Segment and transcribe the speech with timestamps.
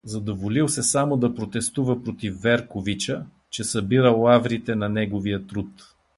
[0.03, 5.93] Задоволил се е само да протестува против Верковича, че събирал лаврите на неговия труд!